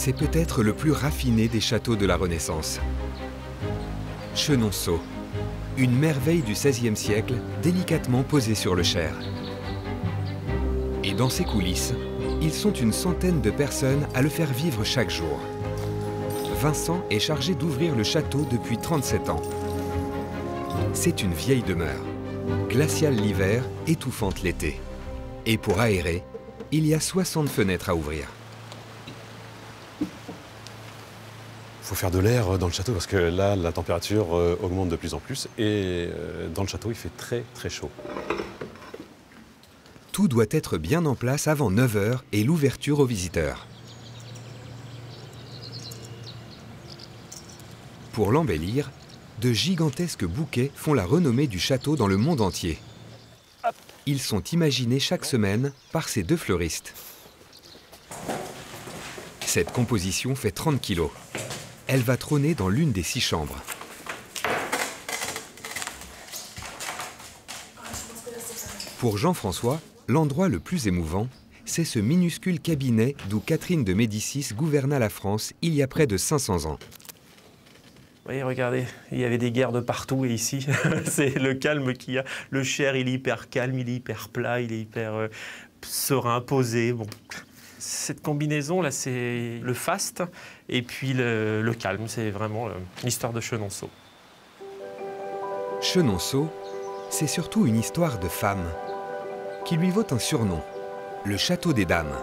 [0.00, 2.78] C'est peut-être le plus raffiné des châteaux de la Renaissance.
[4.36, 5.00] Chenonceau,
[5.76, 9.12] une merveille du XVIe siècle délicatement posée sur le Cher.
[11.02, 11.94] Et dans ses coulisses,
[12.40, 15.40] ils sont une centaine de personnes à le faire vivre chaque jour.
[16.62, 19.42] Vincent est chargé d'ouvrir le château depuis 37 ans.
[20.92, 22.04] C'est une vieille demeure,
[22.68, 24.80] glaciale l'hiver, étouffante l'été.
[25.44, 26.22] Et pour aérer,
[26.70, 28.28] il y a 60 fenêtres à ouvrir.
[31.88, 34.96] Faut faire de l'air dans le château parce que là, la température euh, augmente de
[34.96, 37.90] plus en plus et euh, dans le château, il fait très très chaud.
[40.12, 43.66] Tout doit être bien en place avant 9h et l'ouverture aux visiteurs.
[48.12, 48.90] Pour l'embellir,
[49.40, 52.78] de gigantesques bouquets font la renommée du château dans le monde entier.
[54.04, 56.92] Ils sont imaginés chaque semaine par ces deux fleuristes.
[59.40, 61.10] Cette composition fait 30 kilos.
[61.90, 63.56] Elle va trôner dans l'une des six chambres.
[68.98, 71.28] Pour Jean-François, l'endroit le plus émouvant,
[71.64, 76.06] c'est ce minuscule cabinet d'où Catherine de Médicis gouverna la France il y a près
[76.06, 76.78] de 500 ans.
[78.28, 80.66] Oui, regardez, il y avait des guerres de partout et ici,
[81.06, 82.24] c'est le calme qu'il y a.
[82.50, 85.28] Le Cher, il est hyper calme, il est hyper plat, il est hyper euh,
[85.80, 86.94] serein, posé.
[87.78, 90.22] Cette combinaison-là, c'est le faste
[90.68, 92.08] et puis le, le calme.
[92.08, 92.72] C'est vraiment euh,
[93.04, 93.88] l'histoire de Chenonceau.
[95.80, 96.50] Chenonceau,
[97.10, 98.64] c'est surtout une histoire de femme
[99.64, 100.60] qui lui vaut un surnom,
[101.24, 102.16] le Château des Dames.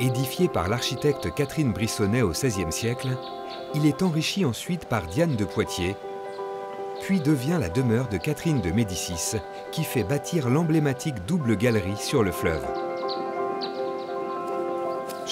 [0.00, 3.16] Édifié par l'architecte Catherine Brissonnet au XVIe siècle,
[3.74, 5.96] il est enrichi ensuite par Diane de Poitiers,
[7.02, 9.38] puis devient la demeure de Catherine de Médicis,
[9.70, 12.81] qui fait bâtir l'emblématique double galerie sur le fleuve.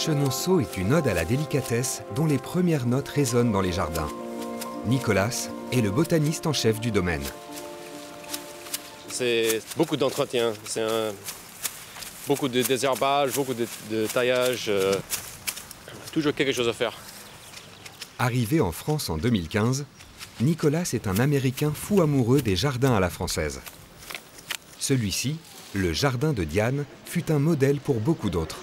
[0.01, 4.09] Chenonceau est une ode à la délicatesse dont les premières notes résonnent dans les jardins.
[4.87, 7.21] Nicolas est le botaniste en chef du domaine.
[9.09, 10.83] C'est beaucoup d'entretien, c'est
[12.27, 14.95] beaucoup de désherbage, beaucoup de, de taillage, euh,
[16.13, 16.97] toujours quelque chose à faire.
[18.19, 19.85] Arrivé en France en 2015,
[20.41, 23.61] Nicolas est un Américain fou amoureux des jardins à la française.
[24.79, 25.37] Celui-ci,
[25.75, 28.61] le jardin de Diane, fut un modèle pour beaucoup d'autres.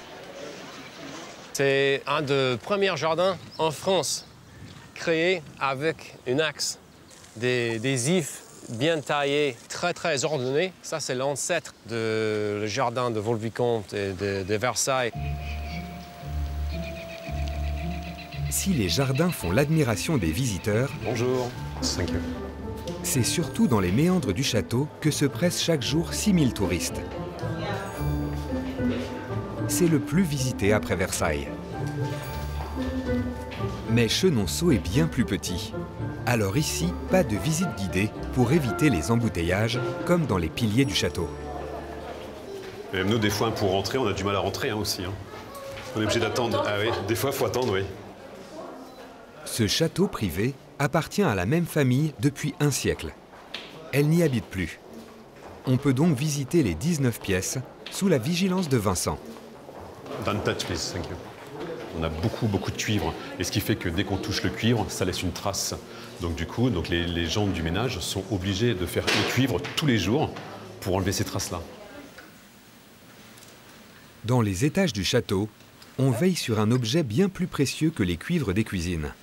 [1.58, 4.28] C'est un des premiers jardins en France
[4.94, 6.78] créé avec une axe,
[7.36, 10.72] des, des ifs bien taillés, très très ordonnés.
[10.84, 15.12] Ça, c'est l'ancêtre du jardin de Vaux-le-Vicomte et de, de Versailles.
[18.52, 21.50] Si les jardins font l'admiration des visiteurs, Bonjour.
[23.02, 27.02] C'est surtout dans les méandres du château que se pressent chaque jour 6000 touristes.
[29.68, 31.48] C'est le plus visité après Versailles.
[33.90, 35.74] Mais Chenonceau est bien plus petit.
[36.26, 40.94] Alors ici, pas de visite guidée pour éviter les embouteillages, comme dans les piliers du
[40.96, 41.30] château.
[42.94, 45.04] Et même nous, des fois, pour rentrer, on a du mal à rentrer hein, aussi.
[45.04, 45.14] hein.
[45.96, 46.64] On est obligé d'attendre.
[46.68, 47.84] Ah oui, des fois, il faut attendre, oui.
[49.46, 53.14] Ce château privé appartient à la même famille depuis un siècle.
[53.94, 54.80] Elle n'y habite plus.
[55.66, 57.58] On peut donc visiter les 19 pièces
[57.92, 59.18] sous la vigilance de Vincent.
[62.00, 63.14] On a beaucoup, beaucoup de cuivre.
[63.40, 65.74] Et ce qui fait que dès qu'on touche le cuivre, ça laisse une trace.
[66.22, 69.60] Donc du coup, donc les, les gens du ménage sont obligés de faire le cuivre
[69.76, 70.32] tous les jours
[70.82, 71.62] pour enlever ces traces-là.
[74.26, 75.48] Dans les étages du château,
[75.98, 79.14] on veille sur un objet bien plus précieux que les cuivres des cuisines.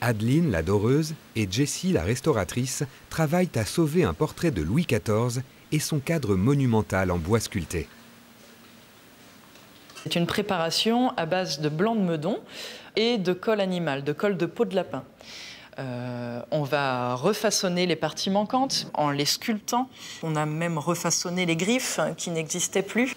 [0.00, 5.42] Adeline, la doreuse, et Jessie, la restauratrice, travaillent à sauver un portrait de Louis XIV
[5.72, 7.88] et son cadre monumental en bois sculpté.
[10.06, 12.38] C'est une préparation à base de blanc de meudon
[12.94, 15.02] et de colle animale, de colle de peau de lapin.
[15.80, 19.90] Euh, on va refaçonner les parties manquantes en les sculptant.
[20.22, 23.16] On a même refaçonné les griffes qui n'existaient plus.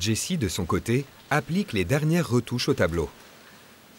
[0.00, 3.08] Jessie, de son côté, applique les dernières retouches au tableau.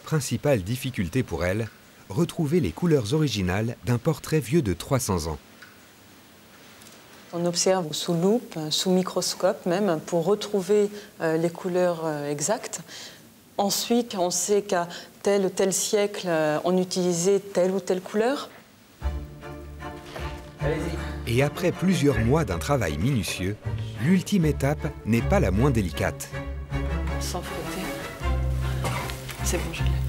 [0.03, 1.69] Principale difficulté pour elle,
[2.09, 5.39] retrouver les couleurs originales d'un portrait vieux de 300 ans.
[7.33, 10.89] On observe sous loupe, sous microscope même, pour retrouver
[11.21, 12.81] euh, les couleurs euh, exactes.
[13.57, 14.89] Ensuite, on sait qu'à
[15.23, 18.49] tel ou tel siècle, euh, on utilisait telle ou telle couleur.
[21.25, 23.55] Et après plusieurs mois d'un travail minutieux,
[24.03, 26.27] l'ultime étape n'est pas la moins délicate.
[27.21, 27.87] Sans frotter.
[29.45, 30.00] C'est bon, je l'ai.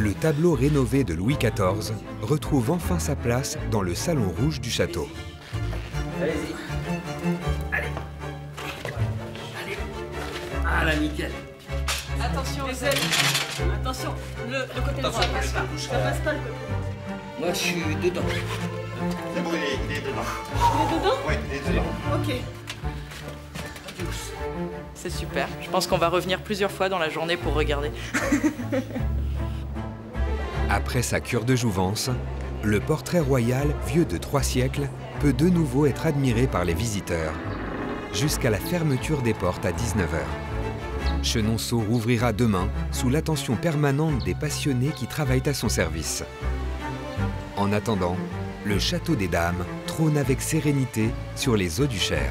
[0.00, 1.92] Le tableau rénové de Louis XIV
[2.22, 5.06] retrouve enfin sa place dans le salon rouge du château.
[10.62, 11.30] Voilà, nickel.
[12.18, 12.94] Attention, les ailes.
[13.74, 14.14] Attention,
[14.48, 15.64] le, le côté droit, ça passe pas.
[15.76, 16.54] Ça passe pas le côté
[17.38, 18.22] Moi, je suis dedans.
[19.34, 20.24] C'est bon, il est, il est dedans.
[20.56, 21.16] Il est dedans?
[21.28, 21.84] Oui, il est dedans.
[22.14, 22.34] Ok.
[24.94, 25.46] C'est super.
[25.60, 27.90] Je pense qu'on va revenir plusieurs fois dans la journée pour regarder.
[30.72, 32.10] Après sa cure de jouvence,
[32.62, 34.88] le portrait royal, vieux de trois siècles,
[35.18, 37.34] peut de nouveau être admiré par les visiteurs,
[38.14, 41.24] jusqu'à la fermeture des portes à 19h.
[41.24, 46.22] Chenonceau rouvrira demain sous l'attention permanente des passionnés qui travaillent à son service.
[47.56, 48.16] En attendant,
[48.64, 52.30] le château des Dames trône avec sérénité sur les eaux du Cher.